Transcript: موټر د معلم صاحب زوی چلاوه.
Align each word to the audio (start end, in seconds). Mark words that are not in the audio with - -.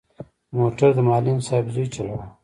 موټر 0.57 0.89
د 0.95 0.99
معلم 1.07 1.37
صاحب 1.47 1.65
زوی 1.73 1.87
چلاوه. 1.93 2.25